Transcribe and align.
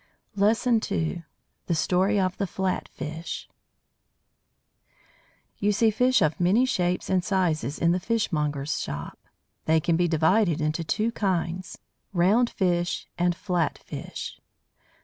LESSON 0.35 0.81
II 0.89 1.23
THE 1.67 1.75
STORY 1.75 2.19
OF 2.19 2.35
THE 2.39 2.47
FLAT 2.47 2.87
FISH 2.87 3.47
You 5.59 5.71
see 5.71 5.91
fish 5.91 6.23
of 6.23 6.39
many 6.39 6.65
shapes 6.65 7.07
and 7.07 7.23
sizes 7.23 7.77
in 7.77 7.91
the 7.91 7.99
fishmonger's 7.99 8.81
shop; 8.81 9.19
they 9.65 9.79
can 9.79 9.97
be 9.97 10.07
divided 10.07 10.59
into 10.59 10.83
two 10.83 11.11
kinds 11.11 11.77
round 12.13 12.49
fish 12.49 13.05
and 13.19 13.35
flat 13.35 13.77
fish. 13.77 14.39